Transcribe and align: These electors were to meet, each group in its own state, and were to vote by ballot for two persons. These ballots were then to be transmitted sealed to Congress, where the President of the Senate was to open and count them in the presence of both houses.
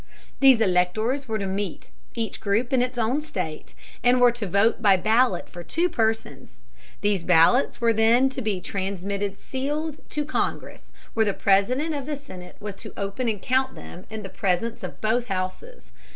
These 0.39 0.61
electors 0.61 1.27
were 1.27 1.37
to 1.37 1.45
meet, 1.45 1.91
each 2.15 2.39
group 2.41 2.73
in 2.73 2.81
its 2.81 2.97
own 2.97 3.21
state, 3.21 3.75
and 4.03 4.19
were 4.19 4.31
to 4.31 4.47
vote 4.47 4.81
by 4.81 4.97
ballot 4.97 5.47
for 5.47 5.63
two 5.63 5.89
persons. 5.89 6.57
These 7.01 7.23
ballots 7.23 7.79
were 7.79 7.93
then 7.93 8.27
to 8.29 8.41
be 8.41 8.61
transmitted 8.61 9.37
sealed 9.37 9.99
to 10.09 10.25
Congress, 10.25 10.91
where 11.13 11.27
the 11.27 11.35
President 11.35 11.93
of 11.93 12.07
the 12.07 12.15
Senate 12.15 12.55
was 12.59 12.73
to 12.77 12.93
open 12.97 13.29
and 13.29 13.39
count 13.43 13.75
them 13.75 14.07
in 14.09 14.23
the 14.23 14.29
presence 14.29 14.81
of 14.81 15.01
both 15.01 15.27
houses. 15.27 15.91